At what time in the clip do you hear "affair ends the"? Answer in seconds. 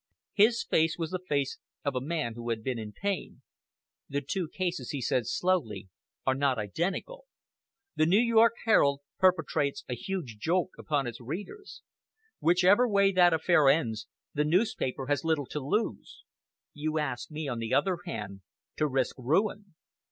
13.31-14.43